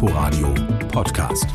Inforadio 0.00 0.54
Podcast. 0.92 1.48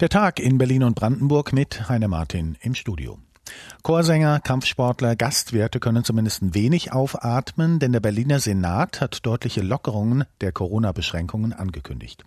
Der 0.00 0.08
Tag 0.08 0.40
in 0.40 0.58
Berlin 0.58 0.82
und 0.82 0.96
Brandenburg 0.96 1.52
mit 1.52 1.88
Heiner 1.88 2.08
Martin 2.08 2.56
im 2.62 2.74
Studio. 2.74 3.20
Chorsänger, 3.84 4.40
Kampfsportler, 4.40 5.14
Gastwirte 5.14 5.78
können 5.78 6.02
zumindest 6.02 6.52
wenig 6.52 6.92
aufatmen, 6.92 7.78
denn 7.78 7.92
der 7.92 8.00
Berliner 8.00 8.40
Senat 8.40 9.00
hat 9.00 9.24
deutliche 9.24 9.60
Lockerungen 9.60 10.24
der 10.40 10.50
Corona-Beschränkungen 10.50 11.52
angekündigt. 11.52 12.24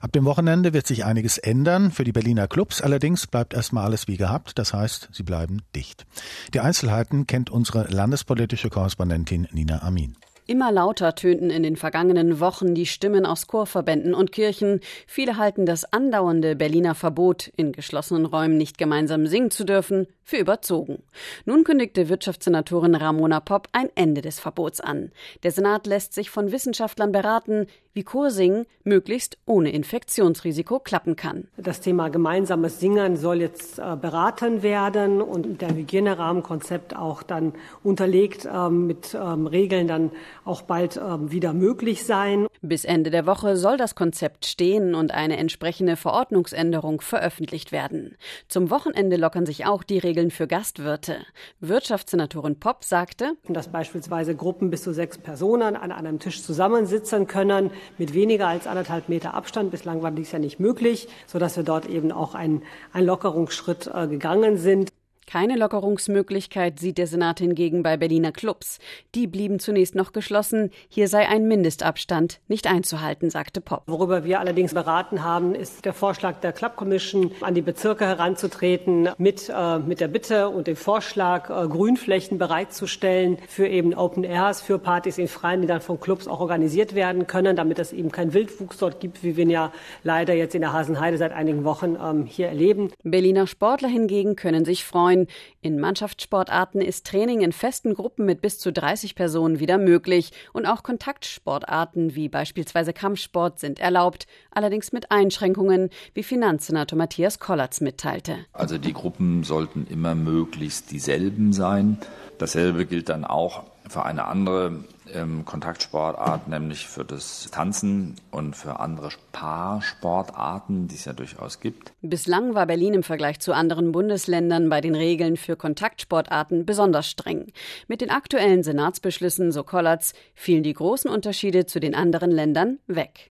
Ab 0.00 0.12
dem 0.12 0.24
Wochenende 0.24 0.72
wird 0.72 0.86
sich 0.86 1.04
einiges 1.04 1.36
ändern. 1.36 1.90
Für 1.90 2.04
die 2.04 2.12
Berliner 2.12 2.46
Clubs 2.46 2.80
allerdings 2.80 3.26
bleibt 3.26 3.54
erstmal 3.54 3.86
alles 3.86 4.06
wie 4.06 4.18
gehabt. 4.18 4.56
Das 4.56 4.72
heißt, 4.72 5.08
sie 5.10 5.24
bleiben 5.24 5.62
dicht. 5.74 6.06
Die 6.54 6.60
Einzelheiten 6.60 7.26
kennt 7.26 7.50
unsere 7.50 7.88
landespolitische 7.88 8.70
Korrespondentin 8.70 9.48
Nina 9.50 9.82
Amin. 9.82 10.14
Immer 10.46 10.72
lauter 10.72 11.14
tönten 11.14 11.50
in 11.50 11.62
den 11.62 11.76
vergangenen 11.76 12.40
Wochen 12.40 12.74
die 12.74 12.86
Stimmen 12.86 13.26
aus 13.26 13.46
Chorverbänden 13.46 14.12
und 14.12 14.32
Kirchen. 14.32 14.80
Viele 15.06 15.36
halten 15.36 15.66
das 15.66 15.84
andauernde 15.92 16.56
Berliner 16.56 16.96
Verbot, 16.96 17.52
in 17.56 17.72
geschlossenen 17.72 18.26
Räumen 18.26 18.56
nicht 18.56 18.76
gemeinsam 18.76 19.26
singen 19.26 19.52
zu 19.52 19.64
dürfen, 19.64 20.08
für 20.24 20.38
überzogen. 20.38 21.02
Nun 21.44 21.62
kündigte 21.62 22.08
Wirtschaftssenatorin 22.08 22.94
Ramona 22.94 23.40
Popp 23.40 23.68
ein 23.72 23.90
Ende 23.94 24.20
des 24.20 24.40
Verbots 24.40 24.80
an. 24.80 25.12
Der 25.42 25.52
Senat 25.52 25.86
lässt 25.86 26.14
sich 26.14 26.30
von 26.30 26.52
Wissenschaftlern 26.52 27.12
beraten, 27.12 27.66
wie 27.94 28.04
Chorsingen 28.04 28.66
möglichst 28.84 29.36
ohne 29.44 29.70
Infektionsrisiko 29.72 30.78
klappen 30.78 31.16
kann. 31.16 31.48
Das 31.56 31.80
Thema 31.80 32.08
gemeinsames 32.08 32.80
Singen 32.80 33.16
soll 33.16 33.40
jetzt 33.40 33.78
äh, 33.78 33.96
beraten 33.96 34.62
werden 34.62 35.20
und 35.20 35.60
der 35.60 35.74
Hygienerahmenkonzept 35.74 36.96
auch 36.96 37.22
dann 37.22 37.52
unterlegt 37.82 38.46
äh, 38.46 38.70
mit 38.70 39.14
ähm, 39.14 39.46
Regeln 39.46 39.88
dann 39.88 40.10
auch 40.44 40.62
bald 40.62 40.96
äh, 40.96 41.30
wieder 41.30 41.52
möglich 41.52 42.04
sein. 42.04 42.46
Bis 42.60 42.84
Ende 42.84 43.10
der 43.10 43.26
Woche 43.26 43.56
soll 43.56 43.76
das 43.76 43.94
Konzept 43.94 44.46
stehen 44.46 44.94
und 44.94 45.12
eine 45.12 45.36
entsprechende 45.36 45.96
Verordnungsänderung 45.96 47.00
veröffentlicht 47.00 47.72
werden. 47.72 48.16
Zum 48.48 48.70
Wochenende 48.70 49.16
lockern 49.16 49.46
sich 49.46 49.66
auch 49.66 49.82
die 49.82 49.98
Regeln 49.98 50.30
für 50.30 50.46
Gastwirte. 50.46 51.18
Wirtschaftssenatorin 51.60 52.58
Popp 52.58 52.84
sagte, 52.84 53.34
dass 53.48 53.68
beispielsweise 53.68 54.34
Gruppen 54.34 54.70
bis 54.70 54.82
zu 54.82 54.92
sechs 54.92 55.18
Personen 55.18 55.76
an 55.76 55.92
einem 55.92 56.18
Tisch 56.18 56.42
zusammensitzen 56.42 57.26
können 57.26 57.70
mit 57.98 58.14
weniger 58.14 58.48
als 58.48 58.66
anderthalb 58.66 59.08
Meter 59.08 59.34
Abstand. 59.34 59.70
Bislang 59.70 60.02
war 60.02 60.10
dies 60.10 60.32
ja 60.32 60.38
nicht 60.38 60.60
möglich, 60.60 61.08
sodass 61.26 61.56
wir 61.56 61.64
dort 61.64 61.86
eben 61.86 62.12
auch 62.12 62.34
einen, 62.34 62.62
einen 62.92 63.06
Lockerungsschritt 63.06 63.90
äh, 63.92 64.06
gegangen 64.06 64.56
sind. 64.56 64.90
Keine 65.26 65.56
Lockerungsmöglichkeit 65.56 66.78
sieht 66.78 66.98
der 66.98 67.06
Senat 67.06 67.38
hingegen 67.38 67.82
bei 67.82 67.96
Berliner 67.96 68.32
Clubs. 68.32 68.78
Die 69.14 69.26
blieben 69.26 69.58
zunächst 69.58 69.94
noch 69.94 70.12
geschlossen. 70.12 70.70
Hier 70.88 71.08
sei 71.08 71.28
ein 71.28 71.46
Mindestabstand 71.48 72.40
nicht 72.48 72.66
einzuhalten, 72.66 73.30
sagte 73.30 73.60
Popp. 73.60 73.84
Worüber 73.86 74.24
wir 74.24 74.40
allerdings 74.40 74.74
beraten 74.74 75.22
haben, 75.22 75.54
ist 75.54 75.84
der 75.84 75.94
Vorschlag 75.94 76.40
der 76.40 76.52
Club 76.52 76.76
Commission, 76.76 77.30
an 77.40 77.54
die 77.54 77.62
Bezirke 77.62 78.04
heranzutreten 78.06 79.10
mit, 79.16 79.48
äh, 79.48 79.78
mit 79.78 80.00
der 80.00 80.08
Bitte 80.08 80.48
und 80.48 80.66
dem 80.66 80.76
Vorschlag, 80.76 81.48
äh, 81.48 81.68
Grünflächen 81.68 82.38
bereitzustellen 82.38 83.38
für 83.48 83.66
eben 83.66 83.94
Open 83.94 84.24
Airs, 84.24 84.60
für 84.60 84.78
Partys 84.78 85.18
in 85.18 85.28
Freien, 85.28 85.62
die 85.62 85.66
dann 85.66 85.80
von 85.80 86.00
Clubs 86.00 86.26
auch 86.26 86.40
organisiert 86.40 86.94
werden 86.94 87.26
können, 87.26 87.56
damit 87.56 87.78
es 87.78 87.92
eben 87.92 88.10
keinen 88.10 88.34
Wildwuchs 88.34 88.78
dort 88.78 89.00
gibt, 89.00 89.22
wie 89.22 89.36
wir 89.36 89.44
ihn 89.44 89.50
ja 89.50 89.72
leider 90.02 90.34
jetzt 90.34 90.54
in 90.54 90.60
der 90.60 90.72
Hasenheide 90.72 91.16
seit 91.16 91.32
einigen 91.32 91.64
Wochen 91.64 91.96
ähm, 92.02 92.26
hier 92.26 92.48
erleben. 92.48 92.90
Berliner 93.02 93.46
Sportler 93.46 93.88
hingegen 93.88 94.36
können 94.36 94.64
sich 94.64 94.84
freuen. 94.84 95.11
In 95.60 95.80
Mannschaftssportarten 95.80 96.80
ist 96.80 97.06
Training 97.06 97.40
in 97.42 97.52
festen 97.52 97.94
Gruppen 97.94 98.26
mit 98.26 98.40
bis 98.40 98.58
zu 98.58 98.72
30 98.72 99.14
Personen 99.14 99.58
wieder 99.58 99.78
möglich 99.78 100.32
und 100.52 100.66
auch 100.66 100.82
Kontaktsportarten 100.82 102.14
wie 102.14 102.28
beispielsweise 102.28 102.92
Kampfsport 102.92 103.58
sind 103.58 103.80
erlaubt, 103.80 104.26
allerdings 104.50 104.92
mit 104.92 105.10
Einschränkungen, 105.10 105.90
wie 106.14 106.22
Finanzsenator 106.22 106.96
Matthias 106.96 107.38
Kollatz 107.38 107.80
mitteilte. 107.80 108.36
Also 108.52 108.78
die 108.78 108.92
Gruppen 108.92 109.44
sollten 109.44 109.86
immer 109.88 110.14
möglichst 110.14 110.90
dieselben 110.90 111.52
sein. 111.52 111.98
Dasselbe 112.38 112.86
gilt 112.86 113.08
dann 113.08 113.24
auch 113.24 113.71
für 113.92 114.04
eine 114.04 114.24
andere 114.24 114.84
ähm, 115.12 115.44
Kontaktsportart, 115.44 116.48
nämlich 116.48 116.88
für 116.88 117.04
das 117.04 117.48
Tanzen 117.52 118.16
und 118.30 118.56
für 118.56 118.80
andere 118.80 119.10
Paarsportarten, 119.32 120.88
die 120.88 120.94
es 120.94 121.04
ja 121.04 121.12
durchaus 121.12 121.60
gibt. 121.60 121.92
Bislang 122.00 122.54
war 122.54 122.66
Berlin 122.66 122.94
im 122.94 123.02
Vergleich 123.02 123.38
zu 123.40 123.52
anderen 123.52 123.92
Bundesländern 123.92 124.70
bei 124.70 124.80
den 124.80 124.94
Regeln 124.94 125.36
für 125.36 125.56
Kontaktsportarten 125.56 126.64
besonders 126.64 127.08
streng. 127.08 127.52
Mit 127.86 128.00
den 128.00 128.10
aktuellen 128.10 128.62
Senatsbeschlüssen, 128.62 129.52
so 129.52 129.62
Kollatz, 129.62 130.14
fielen 130.34 130.62
die 130.62 130.74
großen 130.74 131.10
Unterschiede 131.10 131.66
zu 131.66 131.78
den 131.78 131.94
anderen 131.94 132.30
Ländern 132.30 132.78
weg. 132.86 133.30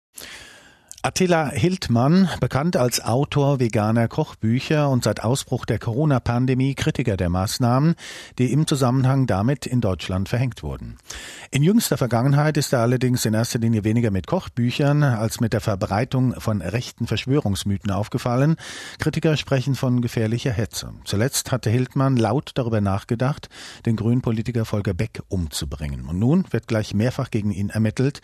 Attila 1.00 1.50
Hildmann, 1.50 2.28
bekannt 2.40 2.76
als 2.76 3.00
Autor 3.04 3.60
veganer 3.60 4.08
Kochbücher 4.08 4.90
und 4.90 5.04
seit 5.04 5.22
Ausbruch 5.22 5.64
der 5.64 5.78
Corona-Pandemie 5.78 6.74
Kritiker 6.74 7.16
der 7.16 7.28
Maßnahmen, 7.28 7.94
die 8.38 8.52
im 8.52 8.66
Zusammenhang 8.66 9.28
damit 9.28 9.64
in 9.64 9.80
Deutschland 9.80 10.28
verhängt 10.28 10.64
wurden. 10.64 10.96
In 11.52 11.62
jüngster 11.62 11.96
Vergangenheit 11.96 12.56
ist 12.56 12.72
er 12.72 12.80
allerdings 12.80 13.24
in 13.24 13.34
erster 13.34 13.60
Linie 13.60 13.84
weniger 13.84 14.10
mit 14.10 14.26
Kochbüchern 14.26 15.04
als 15.04 15.38
mit 15.38 15.52
der 15.52 15.60
Verbreitung 15.60 16.34
von 16.40 16.62
rechten 16.62 17.06
Verschwörungsmythen 17.06 17.92
aufgefallen. 17.92 18.56
Kritiker 18.98 19.36
sprechen 19.36 19.76
von 19.76 20.02
gefährlicher 20.02 20.52
Hetze. 20.52 20.94
Zuletzt 21.04 21.52
hatte 21.52 21.70
Hildmann 21.70 22.16
laut 22.16 22.50
darüber 22.56 22.80
nachgedacht, 22.80 23.48
den 23.86 23.94
Grünpolitiker 23.94 24.64
Volker 24.64 24.94
Beck 24.94 25.22
umzubringen. 25.28 26.06
Und 26.06 26.18
nun 26.18 26.44
wird 26.50 26.66
gleich 26.66 26.92
mehrfach 26.92 27.30
gegen 27.30 27.52
ihn 27.52 27.70
ermittelt. 27.70 28.20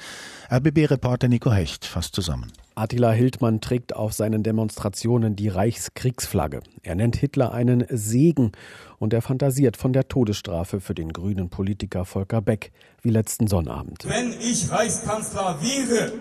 RBB-Reporter 0.51 1.29
Nico 1.29 1.53
Hecht 1.53 1.85
fasst 1.85 2.17
zusammen. 2.17 2.51
Attila 2.77 3.13
Hildmann 3.13 3.61
trägt 3.61 3.95
auf 3.95 4.13
seinen 4.13 4.43
Demonstrationen 4.43 5.37
die 5.37 5.49
Reichskriegsflagge. 5.49 6.61
Er 6.83 6.97
nennt 6.97 7.15
Hitler 7.17 7.53
einen 7.53 7.87
Segen 7.89 8.51
und 8.99 9.13
er 9.13 9.23
fantasiert 9.23 9.77
von 9.77 9.93
der 9.93 10.09
Todesstrafe 10.09 10.81
für 10.81 10.95
den 10.95 11.13
grünen 11.13 11.51
Politiker 11.51 12.05
Volker 12.05 12.43
Beck, 12.43 12.73
wie 13.03 13.11
letzten 13.11 13.47
Sonnabend. 13.47 14.05
Wenn 14.09 14.33
ich 14.41 14.71
Reichskanzler 14.71 15.59
wäre, 15.61 16.13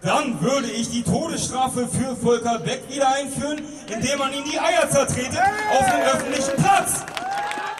dann 0.00 0.40
würde 0.40 0.68
ich 0.68 0.88
die 0.90 1.02
Todesstrafe 1.02 1.86
für 1.86 2.16
Volker 2.16 2.58
Beck 2.60 2.80
wieder 2.90 3.14
einführen, 3.14 3.60
indem 3.94 4.18
man 4.18 4.32
ihm 4.32 4.44
die 4.50 4.58
Eier 4.58 4.88
zertrete 4.88 5.38
auf 5.38 5.84
dem 5.90 6.00
öffentlichen 6.14 6.56
Platz. 6.56 7.04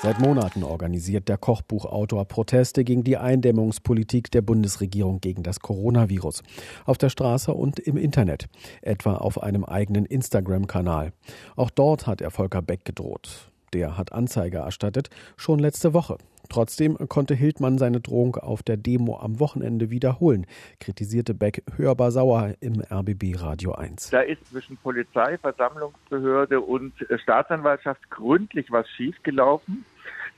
Seit 0.03 0.19
Monaten 0.19 0.65
organisiert 0.65 1.29
der 1.29 1.37
Kochbuchautor 1.37 2.25
Proteste 2.25 2.85
gegen 2.85 3.05
die 3.05 3.19
Eindämmungspolitik 3.19 4.31
der 4.31 4.41
Bundesregierung 4.41 5.21
gegen 5.21 5.43
das 5.43 5.61
Coronavirus. 5.61 6.43
Auf 6.87 6.97
der 6.97 7.11
Straße 7.11 7.53
und 7.53 7.79
im 7.79 7.99
Internet, 7.99 8.49
etwa 8.81 9.17
auf 9.17 9.43
einem 9.43 9.63
eigenen 9.63 10.07
Instagram-Kanal. 10.07 11.13
Auch 11.55 11.69
dort 11.69 12.07
hat 12.07 12.23
er 12.23 12.31
Volker 12.31 12.63
Beck 12.63 12.87
gedroht. 12.87 13.51
Der 13.75 13.99
hat 13.99 14.13
Anzeige 14.13 14.59
erstattet, 14.59 15.11
schon 15.37 15.59
letzte 15.59 15.93
Woche. 15.93 16.17
Trotzdem 16.49 16.97
konnte 17.09 17.35
Hildmann 17.35 17.79
seine 17.79 18.01
Drohung 18.01 18.37
auf 18.37 18.63
der 18.63 18.77
Demo 18.77 19.19
am 19.21 19.39
Wochenende 19.39 19.91
wiederholen, 19.91 20.47
kritisierte 20.81 21.33
Beck 21.33 21.63
hörbar 21.77 22.11
sauer 22.11 22.55
im 22.61 22.83
RBB 22.91 23.37
Radio 23.37 23.73
1. 23.73 24.11
Da 24.11 24.23
ist 24.23 24.45
zwischen 24.47 24.77
Polizei, 24.79 25.39
Versammlungsbehörde 25.39 26.61
und 26.61 26.93
Staatsanwaltschaft 27.23 28.11
gründlich 28.11 28.73
was 28.73 28.89
schiefgelaufen. 28.89 29.85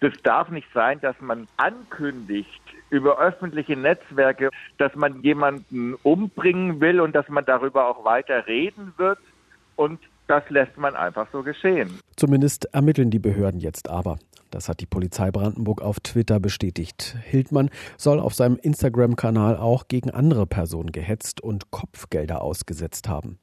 Das 0.02 0.12
darf 0.24 0.48
nicht 0.50 0.66
sein, 0.74 1.00
dass 1.00 1.14
man 1.20 1.46
ankündigt 1.56 2.60
über 2.90 3.20
öffentliche 3.20 3.76
Netzwerke, 3.76 4.50
dass 4.76 4.92
man 4.96 5.22
jemanden 5.22 5.94
umbringen 6.02 6.80
will 6.80 7.00
und 7.00 7.14
dass 7.14 7.28
man 7.28 7.44
darüber 7.44 7.86
auch 7.86 8.04
weiter 8.04 8.48
reden 8.48 8.94
wird. 8.96 9.20
Und 9.76 10.00
das 10.26 10.42
lässt 10.50 10.76
man 10.76 10.96
einfach 10.96 11.28
so 11.30 11.44
geschehen. 11.44 12.00
Zumindest 12.16 12.64
ermitteln 12.74 13.10
die 13.10 13.20
Behörden 13.20 13.60
jetzt 13.60 13.88
aber. 13.88 14.18
Das 14.52 14.68
hat 14.68 14.80
die 14.80 14.86
Polizei 14.86 15.30
Brandenburg 15.30 15.80
auf 15.80 15.98
Twitter 16.00 16.38
bestätigt. 16.38 17.16
Hildmann 17.24 17.70
soll 17.96 18.20
auf 18.20 18.34
seinem 18.34 18.56
Instagram-Kanal 18.56 19.56
auch 19.56 19.88
gegen 19.88 20.10
andere 20.10 20.46
Personen 20.46 20.92
gehetzt 20.92 21.40
und 21.40 21.71
Kopfgelder 21.71 22.42
ausgesetzt 22.42 23.09
haben. 23.09 23.38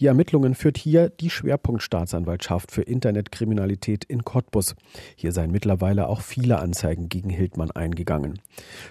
Die 0.00 0.06
Ermittlungen 0.06 0.54
führt 0.54 0.78
hier 0.78 1.10
die 1.10 1.30
Schwerpunktstaatsanwaltschaft 1.30 2.70
für 2.70 2.82
Internetkriminalität 2.82 4.04
in 4.04 4.24
Cottbus. 4.24 4.74
Hier 5.16 5.32
seien 5.32 5.50
mittlerweile 5.50 6.08
auch 6.08 6.20
viele 6.20 6.58
Anzeigen 6.58 7.08
gegen 7.08 7.30
Hildmann 7.30 7.70
eingegangen. 7.70 8.40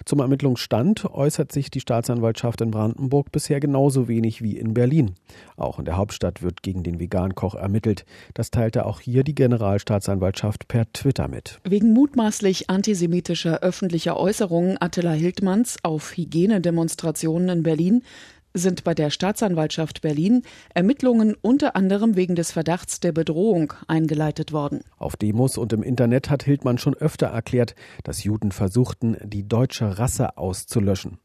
Zum 0.04 0.20
Ermittlungsstand 0.20 1.04
äußert 1.04 1.52
sich 1.52 1.70
die 1.70 1.80
Staatsanwaltschaft 1.80 2.60
in 2.60 2.70
Brandenburg 2.70 3.32
bisher 3.32 3.60
genauso 3.60 4.08
wenig 4.08 4.42
wie 4.42 4.56
in 4.56 4.74
Berlin. 4.74 5.14
Auch 5.56 5.78
in 5.78 5.84
der 5.84 5.96
Hauptstadt 5.96 6.42
wird 6.42 6.62
gegen 6.62 6.82
den 6.82 7.00
Vegankoch 7.00 7.54
ermittelt. 7.54 8.04
Das 8.34 8.50
teilte 8.50 8.86
auch 8.86 9.00
hier 9.00 9.24
die 9.24 9.34
Generalstaatsanwaltschaft 9.34 10.68
per 10.68 10.92
Twitter 10.92 11.28
mit. 11.28 11.51
Wegen 11.64 11.92
mutmaßlich 11.92 12.70
antisemitischer 12.70 13.60
öffentlicher 13.60 14.18
Äußerungen 14.18 14.76
Attila 14.80 15.12
Hildmanns 15.12 15.76
auf 15.82 16.16
Hygienedemonstrationen 16.16 17.48
in 17.48 17.62
Berlin 17.62 18.02
sind 18.54 18.84
bei 18.84 18.94
der 18.94 19.10
Staatsanwaltschaft 19.10 20.02
Berlin 20.02 20.42
Ermittlungen 20.74 21.34
unter 21.40 21.76
anderem 21.76 22.16
wegen 22.16 22.34
des 22.34 22.52
Verdachts 22.52 23.00
der 23.00 23.12
Bedrohung 23.12 23.72
eingeleitet 23.88 24.52
worden. 24.52 24.80
Auf 24.98 25.16
Demos 25.16 25.56
und 25.58 25.72
im 25.72 25.82
Internet 25.82 26.30
hat 26.30 26.42
Hildmann 26.42 26.78
schon 26.78 26.94
öfter 26.94 27.28
erklärt, 27.28 27.74
dass 28.04 28.24
Juden 28.24 28.52
versuchten, 28.52 29.16
die 29.22 29.48
deutsche 29.48 29.98
Rasse 29.98 30.36
auszulöschen. 30.36 31.18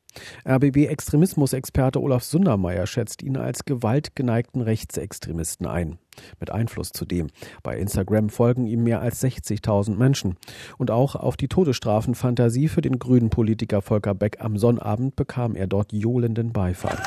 RBB-Extremismusexperte 0.45 2.01
Olaf 2.01 2.23
Sundermeier 2.23 2.87
schätzt 2.87 3.23
ihn 3.23 3.37
als 3.37 3.65
gewaltgeneigten 3.65 4.61
Rechtsextremisten 4.61 5.67
ein. 5.67 5.99
Mit 6.39 6.51
Einfluss 6.51 6.91
zudem. 6.91 7.27
Bei 7.63 7.77
Instagram 7.77 8.29
folgen 8.29 8.65
ihm 8.65 8.83
mehr 8.83 9.01
als 9.01 9.23
60.000 9.23 9.95
Menschen. 9.95 10.37
Und 10.77 10.91
auch 10.91 11.15
auf 11.15 11.37
die 11.37 11.47
Todesstrafenfantasie 11.47 12.67
für 12.67 12.81
den 12.81 12.99
grünen 12.99 13.29
Politiker 13.29 13.81
Volker 13.81 14.15
Beck 14.15 14.37
am 14.39 14.57
Sonnabend 14.57 15.15
bekam 15.15 15.55
er 15.55 15.67
dort 15.67 15.93
johlenden 15.93 16.53
Beifall. 16.53 16.97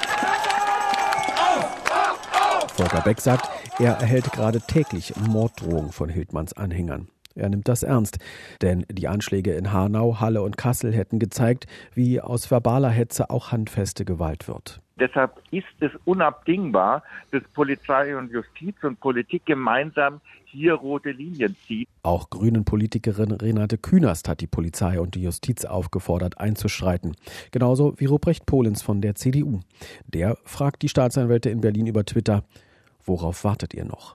Volker 2.75 3.03
Beck 3.03 3.21
sagt, 3.21 3.51
er 3.79 3.95
erhält 3.95 4.33
gerade 4.33 4.61
täglich 4.61 5.15
Morddrohungen 5.17 5.93
von 5.93 6.09
Hildmanns 6.09 6.53
Anhängern. 6.55 7.09
Er 7.35 7.49
nimmt 7.49 7.69
das 7.69 7.83
ernst, 7.83 8.19
denn 8.61 8.85
die 8.91 9.09
Anschläge 9.09 9.53
in 9.53 9.73
Hanau, 9.73 10.21
Halle 10.21 10.43
und 10.43 10.57
Kassel 10.57 10.93
hätten 10.93 11.19
gezeigt, 11.19 11.67
wie 11.95 12.21
aus 12.21 12.51
verbaler 12.51 12.91
Hetze 12.91 13.31
auch 13.31 13.53
handfeste 13.53 14.05
Gewalt 14.05 14.49
wird. 14.49 14.81
Deshalb 15.01 15.41
ist 15.51 15.65
es 15.81 15.91
unabdingbar, 16.05 17.03
dass 17.31 17.43
Polizei 17.55 18.15
und 18.17 18.31
Justiz 18.31 18.77
und 18.83 19.01
Politik 19.01 19.47
gemeinsam 19.47 20.21
hier 20.45 20.75
rote 20.75 21.11
Linien 21.11 21.57
ziehen. 21.67 21.87
Auch 22.03 22.29
grünen 22.29 22.65
Politikerin 22.65 23.31
Renate 23.33 23.79
Künast 23.79 24.29
hat 24.29 24.41
die 24.41 24.47
Polizei 24.47 25.01
und 25.01 25.15
die 25.15 25.23
Justiz 25.23 25.65
aufgefordert, 25.65 26.39
einzuschreiten. 26.39 27.17
Genauso 27.51 27.95
wie 27.99 28.07
Ruprecht 28.07 28.45
Pohlens 28.45 28.83
von 28.83 29.01
der 29.01 29.15
CDU. 29.15 29.61
Der 30.07 30.37
fragt 30.45 30.83
die 30.83 30.89
Staatsanwälte 30.89 31.49
in 31.49 31.63
Berlin 31.63 31.87
über 31.87 32.05
Twitter, 32.05 32.45
worauf 33.05 33.45
wartet 33.45 33.73
ihr 33.73 33.87
noch? 33.87 34.17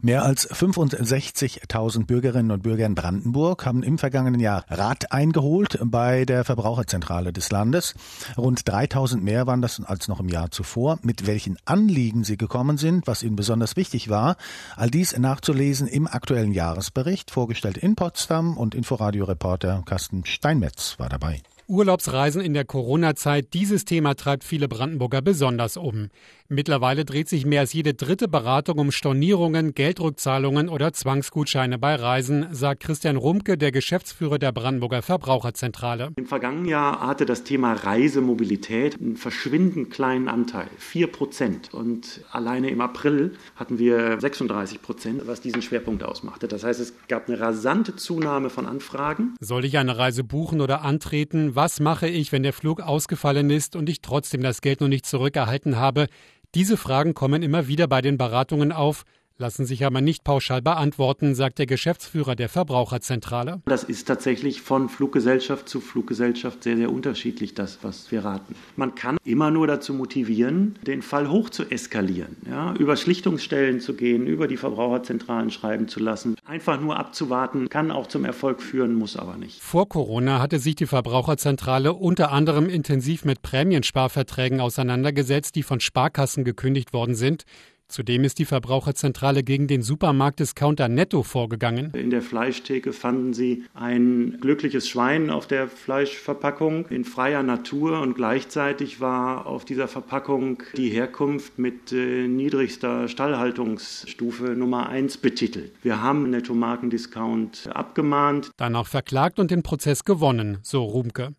Mehr 0.00 0.22
als 0.22 0.48
65.000 0.48 2.06
Bürgerinnen 2.06 2.52
und 2.52 2.62
Bürger 2.62 2.86
in 2.86 2.94
Brandenburg 2.94 3.66
haben 3.66 3.82
im 3.82 3.98
vergangenen 3.98 4.38
Jahr 4.38 4.64
Rat 4.68 5.10
eingeholt 5.10 5.76
bei 5.82 6.24
der 6.24 6.44
Verbraucherzentrale 6.44 7.32
des 7.32 7.50
Landes. 7.50 7.94
Rund 8.36 8.62
3.000 8.62 9.16
mehr 9.16 9.48
waren 9.48 9.60
das 9.60 9.82
als 9.84 10.06
noch 10.06 10.20
im 10.20 10.28
Jahr 10.28 10.52
zuvor. 10.52 11.00
Mit 11.02 11.26
welchen 11.26 11.58
Anliegen 11.64 12.22
sie 12.22 12.36
gekommen 12.36 12.78
sind, 12.78 13.08
was 13.08 13.24
ihnen 13.24 13.34
besonders 13.34 13.74
wichtig 13.74 14.08
war, 14.08 14.36
all 14.76 14.88
dies 14.88 15.18
nachzulesen 15.18 15.88
im 15.88 16.06
aktuellen 16.06 16.52
Jahresbericht, 16.52 17.32
vorgestellt 17.32 17.76
in 17.76 17.96
Potsdam 17.96 18.56
und 18.56 18.76
Inforadio-Reporter 18.76 19.82
Carsten 19.84 20.24
Steinmetz 20.24 20.94
war 21.00 21.08
dabei. 21.08 21.42
Urlaubsreisen 21.68 22.40
in 22.40 22.54
der 22.54 22.64
Corona-Zeit, 22.64 23.52
dieses 23.52 23.84
Thema 23.84 24.14
treibt 24.14 24.42
viele 24.42 24.68
Brandenburger 24.68 25.20
besonders 25.20 25.76
um. 25.76 26.08
Mittlerweile 26.48 27.04
dreht 27.04 27.28
sich 27.28 27.44
mehr 27.44 27.60
als 27.60 27.74
jede 27.74 27.92
dritte 27.92 28.26
Beratung 28.26 28.78
um 28.78 28.90
Stornierungen, 28.90 29.74
Geldrückzahlungen 29.74 30.70
oder 30.70 30.94
Zwangsgutscheine 30.94 31.78
bei 31.78 31.94
Reisen, 31.94 32.46
sagt 32.52 32.84
Christian 32.84 33.16
Rumke, 33.16 33.58
der 33.58 33.70
Geschäftsführer 33.70 34.38
der 34.38 34.52
Brandenburger 34.52 35.02
Verbraucherzentrale. 35.02 36.12
Im 36.16 36.24
vergangenen 36.24 36.64
Jahr 36.64 37.06
hatte 37.06 37.26
das 37.26 37.44
Thema 37.44 37.74
Reisemobilität 37.74 38.98
einen 38.98 39.18
verschwindend 39.18 39.90
kleinen 39.90 40.28
Anteil, 40.28 40.68
4 40.78 41.08
Prozent. 41.08 41.74
Und 41.74 42.22
alleine 42.32 42.70
im 42.70 42.80
April 42.80 43.34
hatten 43.56 43.78
wir 43.78 44.18
36 44.18 44.80
Prozent, 44.80 45.26
was 45.26 45.42
diesen 45.42 45.60
Schwerpunkt 45.60 46.02
ausmachte. 46.02 46.48
Das 46.48 46.64
heißt, 46.64 46.80
es 46.80 46.94
gab 47.08 47.28
eine 47.28 47.38
rasante 47.38 47.94
Zunahme 47.94 48.48
von 48.48 48.64
Anfragen. 48.64 49.34
Soll 49.40 49.66
ich 49.66 49.76
eine 49.76 49.98
Reise 49.98 50.24
buchen 50.24 50.62
oder 50.62 50.80
antreten? 50.80 51.56
Was 51.60 51.80
mache 51.80 52.06
ich, 52.06 52.30
wenn 52.30 52.44
der 52.44 52.52
Flug 52.52 52.80
ausgefallen 52.80 53.50
ist 53.50 53.74
und 53.74 53.88
ich 53.88 54.00
trotzdem 54.00 54.42
das 54.42 54.60
Geld 54.60 54.80
noch 54.80 54.86
nicht 54.86 55.04
zurückerhalten 55.04 55.74
habe? 55.74 56.06
Diese 56.54 56.76
Fragen 56.76 57.14
kommen 57.14 57.42
immer 57.42 57.66
wieder 57.66 57.88
bei 57.88 58.00
den 58.00 58.16
Beratungen 58.16 58.70
auf 58.70 59.02
lassen 59.38 59.64
sich 59.64 59.86
aber 59.86 60.00
nicht 60.00 60.24
pauschal 60.24 60.60
beantworten, 60.62 61.36
sagt 61.36 61.60
der 61.60 61.66
Geschäftsführer 61.66 62.34
der 62.34 62.48
Verbraucherzentrale. 62.48 63.62
Das 63.66 63.84
ist 63.84 64.06
tatsächlich 64.08 64.62
von 64.62 64.88
Fluggesellschaft 64.88 65.68
zu 65.68 65.80
Fluggesellschaft 65.80 66.64
sehr, 66.64 66.76
sehr 66.76 66.90
unterschiedlich, 66.90 67.54
das, 67.54 67.78
was 67.82 68.10
wir 68.10 68.24
raten. 68.24 68.56
Man 68.74 68.96
kann 68.96 69.16
immer 69.24 69.52
nur 69.52 69.68
dazu 69.68 69.94
motivieren, 69.94 70.76
den 70.86 71.02
Fall 71.02 71.30
hoch 71.30 71.50
zu 71.50 71.70
eskalieren, 71.70 72.36
ja, 72.50 72.74
über 72.74 72.96
Schlichtungsstellen 72.96 73.80
zu 73.80 73.94
gehen, 73.94 74.26
über 74.26 74.48
die 74.48 74.56
Verbraucherzentralen 74.56 75.50
schreiben 75.50 75.86
zu 75.86 76.00
lassen. 76.00 76.34
Einfach 76.44 76.80
nur 76.80 76.98
abzuwarten, 76.98 77.68
kann 77.68 77.92
auch 77.92 78.08
zum 78.08 78.24
Erfolg 78.24 78.60
führen, 78.60 78.94
muss 78.94 79.16
aber 79.16 79.36
nicht. 79.36 79.62
Vor 79.62 79.88
Corona 79.88 80.40
hatte 80.40 80.58
sich 80.58 80.74
die 80.74 80.86
Verbraucherzentrale 80.86 81.92
unter 81.92 82.32
anderem 82.32 82.68
intensiv 82.68 83.24
mit 83.24 83.42
Prämiensparverträgen 83.42 84.60
auseinandergesetzt, 84.60 85.54
die 85.54 85.62
von 85.62 85.78
Sparkassen 85.78 86.42
gekündigt 86.42 86.92
worden 86.92 87.14
sind. 87.14 87.44
Zudem 87.88 88.22
ist 88.24 88.38
die 88.38 88.44
Verbraucherzentrale 88.44 89.42
gegen 89.42 89.66
den 89.66 89.80
Supermarktdiscounter 89.80 90.88
Netto 90.88 91.22
vorgegangen. 91.22 91.90
In 91.94 92.10
der 92.10 92.20
Fleischtheke 92.20 92.92
fanden 92.92 93.32
sie 93.32 93.64
ein 93.72 94.36
glückliches 94.42 94.86
Schwein 94.86 95.30
auf 95.30 95.46
der 95.46 95.68
Fleischverpackung 95.68 96.86
in 96.88 97.04
freier 97.04 97.42
Natur 97.42 98.00
und 98.02 98.14
gleichzeitig 98.14 99.00
war 99.00 99.46
auf 99.46 99.64
dieser 99.64 99.88
Verpackung 99.88 100.62
die 100.76 100.90
Herkunft 100.90 101.58
mit 101.58 101.90
äh, 101.92 102.28
niedrigster 102.28 103.08
Stallhaltungsstufe 103.08 104.50
Nummer 104.50 104.90
1 104.90 105.16
betitelt. 105.16 105.72
Wir 105.82 106.02
haben 106.02 106.28
Netto-Markendiscount 106.28 107.70
abgemahnt. 107.72 108.50
Danach 108.58 108.86
verklagt 108.86 109.38
und 109.38 109.50
den 109.50 109.62
Prozess 109.62 110.04
gewonnen, 110.04 110.58
so 110.62 110.82
Rumke. 110.84 111.30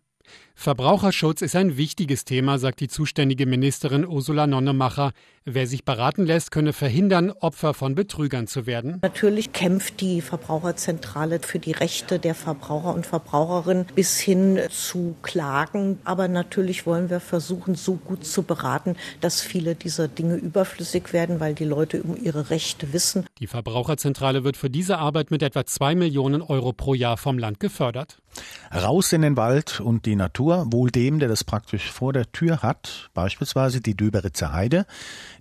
Verbraucherschutz 0.62 1.40
ist 1.40 1.56
ein 1.56 1.78
wichtiges 1.78 2.26
Thema, 2.26 2.58
sagt 2.58 2.80
die 2.80 2.88
zuständige 2.88 3.46
Ministerin 3.46 4.06
Ursula 4.06 4.46
Nonnemacher. 4.46 5.12
Wer 5.46 5.66
sich 5.66 5.86
beraten 5.86 6.26
lässt, 6.26 6.50
könne 6.50 6.74
verhindern, 6.74 7.30
Opfer 7.30 7.72
von 7.72 7.94
Betrügern 7.94 8.46
zu 8.46 8.66
werden. 8.66 8.98
Natürlich 9.00 9.54
kämpft 9.54 10.02
die 10.02 10.20
Verbraucherzentrale 10.20 11.40
für 11.40 11.58
die 11.58 11.72
Rechte 11.72 12.18
der 12.18 12.34
Verbraucher 12.34 12.92
und 12.92 13.06
Verbraucherinnen 13.06 13.86
bis 13.94 14.20
hin 14.20 14.60
zu 14.68 15.16
Klagen. 15.22 15.98
Aber 16.04 16.28
natürlich 16.28 16.84
wollen 16.84 17.08
wir 17.08 17.20
versuchen, 17.20 17.74
so 17.74 17.94
gut 17.94 18.26
zu 18.26 18.42
beraten, 18.42 18.96
dass 19.22 19.40
viele 19.40 19.74
dieser 19.74 20.08
Dinge 20.08 20.36
überflüssig 20.36 21.14
werden, 21.14 21.40
weil 21.40 21.54
die 21.54 21.64
Leute 21.64 22.02
um 22.02 22.22
ihre 22.22 22.50
Rechte 22.50 22.92
wissen. 22.92 23.24
Die 23.38 23.46
Verbraucherzentrale 23.46 24.44
wird 24.44 24.58
für 24.58 24.68
diese 24.68 24.98
Arbeit 24.98 25.30
mit 25.30 25.42
etwa 25.42 25.64
zwei 25.64 25.94
Millionen 25.94 26.42
Euro 26.42 26.74
pro 26.74 26.92
Jahr 26.92 27.16
vom 27.16 27.38
Land 27.38 27.60
gefördert. 27.60 28.18
Raus 28.72 29.12
in 29.12 29.22
den 29.22 29.36
Wald 29.36 29.80
und 29.80 30.06
die 30.06 30.14
Natur, 30.14 30.49
wohl 30.50 30.90
dem, 30.90 31.18
der 31.18 31.28
das 31.28 31.44
praktisch 31.44 31.90
vor 31.90 32.12
der 32.12 32.30
Tür 32.32 32.62
hat, 32.62 33.10
beispielsweise 33.14 33.80
die 33.80 33.96
Döberitzer 33.96 34.52
Heide. 34.52 34.84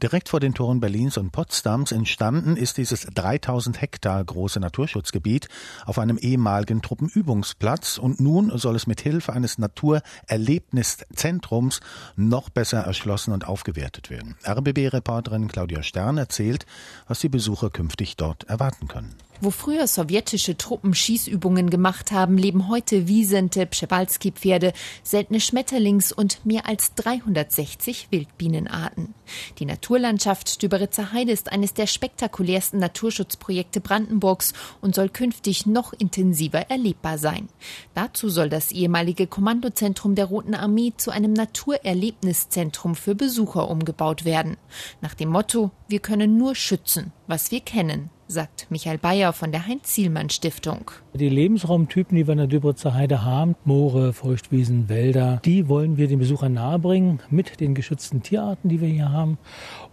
Direkt 0.02 0.30
vor 0.30 0.40
den 0.40 0.54
Toren 0.54 0.80
Berlins 0.80 1.18
und 1.18 1.32
Potsdams 1.32 1.92
entstanden 1.92 2.56
ist 2.56 2.78
dieses 2.78 3.08
3000 3.14 3.82
Hektar 3.82 4.24
große 4.24 4.60
Naturschutzgebiet 4.60 5.50
auf 5.86 5.98
einem 6.00 6.18
ehemaligen 6.18 6.82
Truppenübungsplatz 6.82 7.98
und 7.98 8.20
nun 8.20 8.58
soll 8.58 8.76
es 8.76 8.88
mit 8.88 9.02
Hilfe 9.02 9.34
eines 9.34 9.58
Naturerlebniszentrums 9.58 11.80
noch 12.16 12.50
besser 12.50 12.80
erschlossen 12.80 13.34
und 13.34 13.48
aufgewertet 13.48 14.10
werden. 14.10 14.36
RBB-Reporterin 14.48 15.48
Claudia 15.48 15.84
Stern 15.84 16.18
erzählt, 16.18 16.66
was 17.08 17.20
die 17.20 17.30
Besucher 17.30 17.70
künftig 17.70 18.18
dort 18.18 18.46
erwarten 18.46 18.88
können. 18.88 19.16
Wo 19.42 19.52
früher 19.52 19.88
sowjetische 19.88 20.58
Truppen 20.58 20.94
Schießübungen 20.94 21.70
gemacht 21.70 22.12
haben, 22.12 22.38
leben 22.38 22.68
heute 22.68 23.08
Wiesente, 23.08 23.66
Pschewalski-Pferde, 23.66 24.74
seltene 25.02 25.40
Schmetterlings- 25.40 26.12
und 26.12 26.46
mehr 26.46 26.68
als 26.68 26.94
360 26.96 28.08
Wildbienenarten. 28.12 29.14
Die 29.60 29.66
Naturlandschaft 29.66 30.62
Düberitzer 30.62 31.14
Heide 31.14 31.32
ist 31.32 31.54
eines 31.54 31.74
der 31.74 31.88
spektakulärsten 31.88 32.82
Naturschutzprojekte 32.82 33.80
Brandenburgs 33.80 34.52
und 34.82 34.94
soll 34.94 35.08
künftig 35.08 35.66
noch 35.66 35.94
intensiver 35.94 36.70
erlebbar 36.70 37.18
sein. 37.18 37.48
Dazu 37.94 38.28
soll 38.28 38.50
das 38.50 38.74
ehemalige 38.74 39.26
Kommandozentrum 39.26 40.16
der 40.16 40.26
Roten 40.26 40.54
Armee 40.54 40.92
zu 40.98 41.12
einem 41.12 41.32
Naturerlebniszentrum 41.32 42.94
für 42.94 43.16
Besucher 43.16 43.70
umgebaut 43.70 44.26
werden. 44.26 44.58
Nach 45.00 45.14
dem 45.14 45.30
Motto, 45.30 45.72
wir 45.88 46.00
können 46.00 46.38
nur 46.38 46.56
schützen, 46.56 47.14
was 47.26 47.52
wir 47.52 47.62
kennen 47.62 48.10
sagt 48.32 48.68
Michael 48.70 49.00
Bayer 49.00 49.34
von 49.34 49.52
der 49.52 49.66
Heinz-Zielmann-Stiftung. 49.66 50.92
Die 51.16 51.30
Lebensraumtypen, 51.30 52.16
die 52.16 52.28
wir 52.28 52.34
in 52.34 52.38
der 52.38 52.48
Dübritzer 52.48 52.94
Heide 52.94 53.26
haben, 53.26 53.56
Moore, 53.66 54.14
Feuchtwiesen, 54.14 54.88
Wälder, 54.88 55.42
die 55.44 55.68
wollen 55.68 55.98
wir 55.98 56.08
den 56.08 56.20
Besuchern 56.20 56.54
nahebringen 56.54 57.22
mit 57.32 57.60
den 57.60 57.74
geschützten 57.74 58.22
Tierarten, 58.22 58.70
die 58.70 58.82
wir 58.82 58.88
hier 58.88 59.12
haben. 59.12 59.40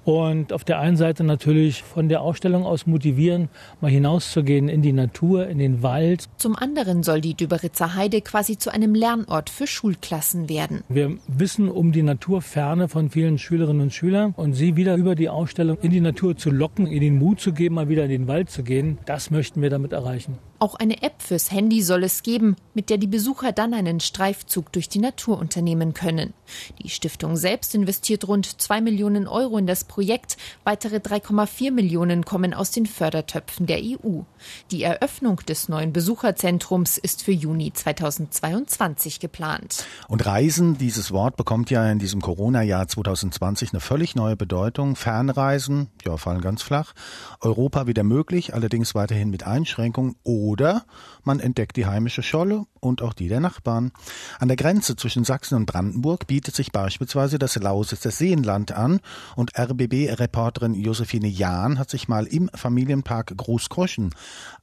Und 0.07 0.53
auf 0.53 0.63
der 0.63 0.79
einen 0.79 0.97
Seite 0.97 1.25
natürlich 1.25 1.83
von 1.83 2.09
der 2.09 2.21
Ausstellung 2.23 2.65
aus 2.65 2.87
motivieren, 2.87 3.49
mal 3.81 3.91
hinauszugehen 3.91 4.69
in 4.69 4.81
die 4.81 4.93
Natur, 4.93 5.49
in 5.49 5.59
den 5.59 5.83
Wald. 5.83 6.27
Zum 6.37 6.55
anderen 6.55 7.03
soll 7.03 7.21
die 7.21 7.35
Düberitzer 7.35 7.97
Heide 7.97 8.21
quasi 8.21 8.57
zu 8.57 8.73
einem 8.73 8.95
Lernort 8.95 9.51
für 9.51 9.67
Schulklassen 9.67 10.49
werden. 10.49 10.85
Wir 10.89 11.19
wissen 11.27 11.69
um 11.69 11.91
die 11.91 12.05
Naturferne 12.05 12.89
von 12.89 13.11
vielen 13.11 13.37
Schülerinnen 13.37 13.83
und 13.83 13.93
Schülern 13.93 14.33
und 14.37 14.53
sie 14.53 14.77
wieder 14.77 14.95
über 14.95 15.17
die 15.17 15.29
Ausstellung 15.29 15.77
in 15.83 15.91
die 15.91 16.01
Natur 16.01 16.37
zu 16.37 16.51
locken, 16.51 16.87
ihnen 16.87 17.01
den 17.01 17.19
Mut 17.19 17.41
zu 17.41 17.53
geben, 17.53 17.75
mal 17.75 17.89
wieder 17.89 18.05
in 18.05 18.11
den 18.11 18.29
Wald 18.29 18.49
zu 18.49 18.63
gehen, 18.63 18.99
das 19.07 19.33
möchten 19.33 19.61
wir 19.61 19.71
damit 19.71 19.93
erreichen. 19.93 20.39
Auch 20.59 20.75
eine 20.75 21.03
App 21.03 21.21
fürs 21.23 21.51
Handy 21.51 21.83
soll 21.83 22.05
es 22.05 22.23
geben, 22.23 22.57
mit 22.73 22.89
der 22.89 22.99
die 22.99 23.07
Besucher 23.07 23.53
dann 23.53 23.75
einen 23.75 24.01
Streifzug 24.01 24.73
durch 24.73 24.89
die 24.89 24.99
Natur 24.99 25.39
unternehmen 25.39 25.93
können. 25.93 26.33
Die 26.83 26.89
Stiftung 26.89 27.37
selbst 27.37 27.75
investiert 27.75 28.27
rund 28.27 28.61
zwei 28.61 28.81
Millionen 28.81 29.27
Euro 29.27 29.59
in 29.59 29.67
das 29.67 29.85
Projekt. 29.85 30.37
Weitere 30.65 30.97
3,4 30.97 31.73
Millionen 31.73 32.25
kommen 32.25 32.55
aus 32.55 32.71
den 32.71 32.87
Fördertöpfen 32.87 33.67
der 33.67 33.81
EU. 33.83 34.21
Die 34.71 34.83
Eröffnung 34.83 35.37
des 35.47 35.69
neuen 35.69 35.93
Besucherzentrums 35.93 36.99
ist 36.99 37.23
für 37.23 37.33
Juni 37.33 37.73
2022 37.73 39.21
geplant. 39.21 39.85
Und 40.09 40.25
Reisen, 40.25 40.79
dieses 40.79 41.13
Wort 41.13 41.37
bekommt 41.37 41.71
ja 41.71 41.91
in 41.91 41.99
diesem 41.99 42.21
Corona-Jahr 42.21 42.89
2020 42.89 43.73
eine 43.73 43.81
völlig 43.81 44.15
neue 44.15 44.37
Bedeutung. 44.37 44.97
Fernreisen, 44.97 45.89
ja, 46.05 46.17
fallen 46.17 46.41
ganz 46.41 46.63
flach. 46.63 46.95
Europa 47.41 47.87
wieder 47.87 48.05
möglich, 48.05 48.55
allerdings 48.55 48.95
weiterhin 48.95 49.31
mit 49.31 49.47
Einschränkungen. 49.47 50.17
Oder 50.47 50.85
man 51.25 51.41
entdeckt 51.41 51.77
die 51.77 51.87
heimische 51.87 52.23
Scholle 52.23 52.67
und 52.79 53.03
auch 53.03 53.15
die 53.15 53.27
der 53.27 53.41
Nachbarn. 53.41 53.91
An 54.39 54.47
der 54.47 54.57
Grenze 54.57 54.95
zwischen 54.95 55.25
Sachsen 55.25 55.57
und 55.57 55.67
Brandenburg 55.67 56.29
bietet 56.29 56.55
sich 56.55 56.71
beispielsweise 56.71 57.41
das 57.41 57.57
Lausitzer 57.57 58.13
Seenland 58.13 58.71
an 58.71 59.01
und 59.35 59.59
RBB-Reporterin 59.59 60.75
Josephine 60.75 61.27
Jahn 61.27 61.81
hat 61.81 61.91
sich 61.91 62.07
mal 62.07 62.27
im 62.27 62.49
Familienpark 62.55 63.37
Großkroschen 63.37 64.15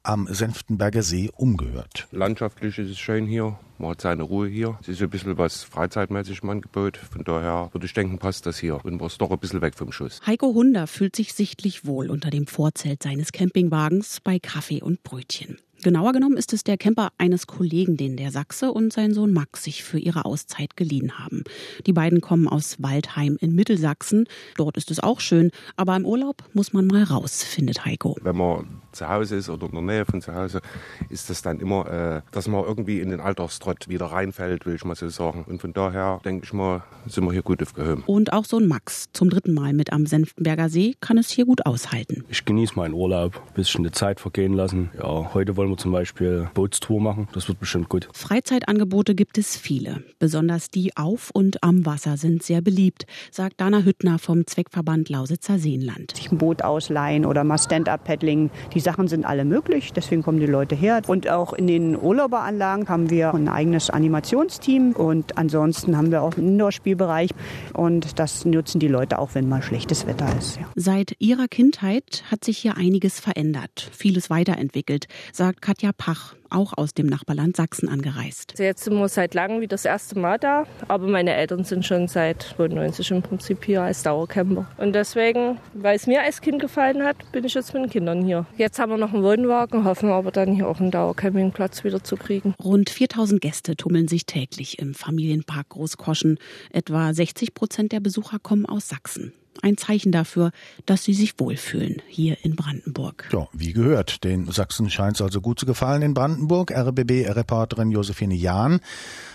am 0.02 0.26
Senftenberger 0.26 1.02
See 1.02 1.30
umgehört. 1.36 2.08
Landschaftlich 2.12 2.78
ist 2.78 2.90
es 2.90 2.98
schön 2.98 3.26
hier. 3.26 3.58
Man 3.76 3.90
hat 3.90 4.00
seine 4.00 4.22
Ruhe 4.22 4.48
hier. 4.48 4.78
Es 4.80 4.88
ist 4.88 5.02
ein 5.02 5.10
bisschen 5.10 5.36
was 5.36 5.64
freizeitmäßig 5.64 6.42
im 6.42 6.50
Angebot. 6.50 6.96
Von 6.96 7.24
daher 7.24 7.70
würde 7.72 7.86
ich 7.86 7.92
denken, 7.92 8.18
passt 8.18 8.46
das 8.46 8.58
hier. 8.58 8.82
Und 8.84 8.98
man 8.98 9.06
ist 9.08 9.20
doch 9.20 9.30
ein 9.30 9.38
bisschen 9.38 9.62
weg 9.62 9.74
vom 9.74 9.92
Schuss. 9.92 10.20
Heiko 10.26 10.54
Hunder 10.54 10.86
fühlt 10.86 11.16
sich 11.16 11.34
sichtlich 11.34 11.84
wohl 11.84 12.08
unter 12.08 12.30
dem 12.30 12.46
Vorzelt 12.46 13.02
seines 13.02 13.32
Campingwagens 13.32 14.20
bei 14.20 14.38
Kaffee 14.38 14.80
und 14.80 15.02
Brötchen. 15.02 15.58
Genauer 15.84 16.12
genommen 16.12 16.38
ist 16.38 16.54
es 16.54 16.64
der 16.64 16.78
Camper 16.78 17.10
eines 17.18 17.46
Kollegen, 17.46 17.98
den 17.98 18.16
der 18.16 18.30
Sachse 18.30 18.72
und 18.72 18.90
sein 18.90 19.12
Sohn 19.12 19.34
Max 19.34 19.64
sich 19.64 19.84
für 19.84 19.98
ihre 19.98 20.24
Auszeit 20.24 20.78
geliehen 20.78 21.18
haben. 21.18 21.44
Die 21.86 21.92
beiden 21.92 22.22
kommen 22.22 22.48
aus 22.48 22.82
Waldheim 22.82 23.36
in 23.38 23.54
Mittelsachsen. 23.54 24.26
Dort 24.56 24.78
ist 24.78 24.90
es 24.90 24.98
auch 25.00 25.20
schön, 25.20 25.50
aber 25.76 25.94
im 25.94 26.06
Urlaub 26.06 26.42
muss 26.54 26.72
man 26.72 26.86
mal 26.86 27.02
raus, 27.02 27.44
findet 27.44 27.84
Heiko. 27.84 28.16
Wenn 28.22 28.34
man 28.34 28.80
zu 28.94 29.08
Hause 29.08 29.36
ist 29.36 29.48
oder 29.48 29.66
in 29.66 29.72
der 29.72 29.82
Nähe 29.82 30.04
von 30.04 30.20
zu 30.20 30.34
Hause, 30.34 30.60
ist 31.08 31.30
das 31.30 31.42
dann 31.42 31.60
immer, 31.60 31.90
äh, 31.90 32.22
dass 32.30 32.48
man 32.48 32.64
irgendwie 32.64 33.00
in 33.00 33.10
den 33.10 33.20
Alltagstrott 33.20 33.88
wieder 33.88 34.06
reinfällt, 34.06 34.66
will 34.66 34.74
ich 34.74 34.84
mal 34.84 34.94
so 34.94 35.08
sagen. 35.08 35.44
Und 35.46 35.60
von 35.60 35.72
daher 35.72 36.20
denke 36.24 36.44
ich 36.44 36.52
mal, 36.52 36.82
sind 37.06 37.24
wir 37.24 37.32
hier 37.32 37.42
gut 37.42 37.62
aufgehoben. 37.62 38.02
Und 38.06 38.32
auch 38.32 38.44
so 38.44 38.58
ein 38.58 38.66
Max 38.66 39.06
zum 39.12 39.30
dritten 39.30 39.54
Mal 39.54 39.72
mit 39.72 39.92
am 39.92 40.06
Senftenberger 40.06 40.68
See 40.68 40.94
kann 41.00 41.18
es 41.18 41.30
hier 41.30 41.44
gut 41.46 41.66
aushalten. 41.66 42.24
Ich 42.28 42.44
genieße 42.44 42.74
meinen 42.76 42.94
Urlaub, 42.94 43.36
ein 43.36 43.54
bisschen 43.54 43.84
die 43.84 43.90
Zeit 43.90 44.20
vergehen 44.20 44.54
lassen. 44.54 44.90
Ja, 44.98 45.34
heute 45.34 45.56
wollen 45.56 45.70
wir 45.70 45.76
zum 45.76 45.92
Beispiel 45.92 46.48
Bootstour 46.54 47.00
machen. 47.00 47.28
Das 47.32 47.48
wird 47.48 47.60
bestimmt 47.60 47.88
gut. 47.88 48.08
Freizeitangebote 48.12 49.14
gibt 49.14 49.38
es 49.38 49.56
viele. 49.56 50.04
Besonders 50.18 50.70
die 50.70 50.96
auf 50.96 51.30
und 51.30 51.62
am 51.62 51.86
Wasser 51.86 52.16
sind 52.16 52.42
sehr 52.42 52.60
beliebt, 52.60 53.06
sagt 53.30 53.60
Dana 53.60 53.82
Hüttner 53.82 54.18
vom 54.18 54.46
Zweckverband 54.46 55.08
Lausitzer 55.08 55.58
Seenland. 55.58 56.16
Sich 56.16 56.30
ein 56.30 56.38
Boot 56.38 56.62
ausleihen 56.62 57.26
oder 57.26 57.44
mal 57.44 57.58
Stand-up-Paddling. 57.58 58.50
Die 58.72 58.80
Sachen 58.84 59.08
sind 59.08 59.24
alle 59.24 59.44
möglich, 59.44 59.92
deswegen 59.92 60.22
kommen 60.22 60.38
die 60.38 60.46
Leute 60.46 60.74
her. 60.74 61.02
Und 61.06 61.28
auch 61.28 61.52
in 61.52 61.66
den 61.66 62.00
Urlauberanlagen 62.00 62.88
haben 62.88 63.10
wir 63.10 63.34
ein 63.34 63.48
eigenes 63.48 63.90
Animationsteam 63.90 64.92
und 64.92 65.36
ansonsten 65.36 65.96
haben 65.96 66.10
wir 66.10 66.22
auch 66.22 66.36
einen 66.36 66.48
Indoor-Spielbereich 66.48 67.30
und 67.72 68.18
das 68.18 68.44
nutzen 68.44 68.78
die 68.78 68.88
Leute 68.88 69.18
auch, 69.18 69.30
wenn 69.34 69.48
mal 69.48 69.62
schlechtes 69.62 70.06
Wetter 70.06 70.28
ist. 70.38 70.56
Ja. 70.56 70.66
Seit 70.76 71.16
ihrer 71.18 71.48
Kindheit 71.48 72.24
hat 72.30 72.44
sich 72.44 72.58
hier 72.58 72.76
einiges 72.76 73.18
verändert, 73.20 73.90
vieles 73.92 74.30
weiterentwickelt, 74.30 75.06
sagt 75.32 75.62
Katja 75.62 75.90
Pach, 75.96 76.34
auch 76.54 76.72
aus 76.76 76.94
dem 76.94 77.06
Nachbarland 77.06 77.56
Sachsen 77.56 77.88
angereist. 77.88 78.52
Also 78.52 78.62
jetzt 78.62 78.84
sind 78.84 78.94
wir 78.94 79.08
seit 79.08 79.34
langem 79.34 79.60
wie 79.60 79.66
das 79.66 79.84
erste 79.84 80.18
Mal 80.18 80.38
da, 80.38 80.64
aber 80.88 81.06
meine 81.06 81.34
Eltern 81.34 81.64
sind 81.64 81.84
schon 81.84 82.08
seit 82.08 82.42
92 82.56 83.10
im 83.10 83.22
Prinzip 83.22 83.64
hier 83.64 83.82
als 83.82 84.02
Dauercamper. 84.02 84.66
Und 84.78 84.94
deswegen, 84.94 85.58
weil 85.74 85.96
es 85.96 86.06
mir 86.06 86.22
als 86.22 86.40
Kind 86.40 86.60
gefallen 86.60 87.02
hat, 87.02 87.16
bin 87.32 87.44
ich 87.44 87.54
jetzt 87.54 87.74
mit 87.74 87.84
den 87.84 87.90
Kindern 87.90 88.24
hier. 88.24 88.46
Jetzt 88.56 88.78
haben 88.78 88.90
wir 88.90 88.98
noch 88.98 89.12
einen 89.12 89.22
Wohnwagen, 89.22 89.84
hoffen 89.84 90.10
aber 90.10 90.30
dann 90.30 90.54
hier 90.54 90.68
auch 90.68 90.80
einen 90.80 90.90
Dauercampingplatz 90.90 91.84
wieder 91.84 92.02
zu 92.02 92.16
kriegen. 92.16 92.54
Rund 92.62 92.90
4000 92.90 93.40
Gäste 93.40 93.76
tummeln 93.76 94.08
sich 94.08 94.26
täglich 94.26 94.78
im 94.78 94.94
Familienpark 94.94 95.70
Großkoschen. 95.70 96.38
Etwa 96.70 97.12
60 97.12 97.54
Prozent 97.54 97.92
der 97.92 98.00
Besucher 98.00 98.38
kommen 98.38 98.66
aus 98.66 98.88
Sachsen 98.88 99.32
ein 99.62 99.76
Zeichen 99.76 100.12
dafür, 100.12 100.50
dass 100.86 101.04
sie 101.04 101.14
sich 101.14 101.38
wohlfühlen 101.38 102.02
hier 102.08 102.36
in 102.42 102.56
Brandenburg. 102.56 103.28
Ja, 103.32 103.48
wie 103.52 103.72
gehört. 103.72 104.24
Den 104.24 104.50
Sachsen 104.50 104.90
scheint 104.90 105.16
es 105.16 105.22
also 105.22 105.40
gut 105.40 105.58
zu 105.58 105.66
gefallen 105.66 106.02
in 106.02 106.14
Brandenburg. 106.14 106.72
RBB-Reporterin 106.72 107.90
Josephine 107.90 108.34
Jahn 108.34 108.80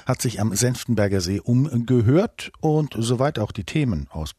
hat 0.06 0.22
sich 0.22 0.40
am 0.42 0.56
Senftenberger 0.56 1.22
See 1.22 1.40
umgehört 1.40 2.52
und 2.60 2.96
soweit 2.98 3.40
auch 3.40 3.52
die 3.52 3.64
Themen 3.64 4.08
aus 4.10 4.36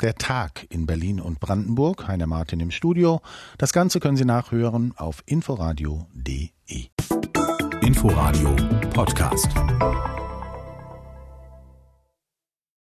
der 0.00 0.14
Tag 0.14 0.66
in 0.70 0.86
Berlin 0.86 1.20
und 1.20 1.40
Brandenburg. 1.40 2.06
Heiner 2.06 2.26
Martin 2.26 2.60
im 2.60 2.70
Studio. 2.70 3.20
Das 3.58 3.72
Ganze 3.72 4.00
können 4.00 4.16
Sie 4.16 4.24
nachhören 4.24 4.92
auf 4.96 5.22
inforadio.de. 5.26 6.50
Inforadio 7.80 8.56
Podcast. 8.92 9.48